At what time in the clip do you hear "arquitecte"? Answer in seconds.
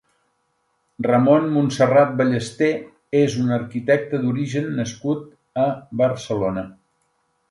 3.59-4.23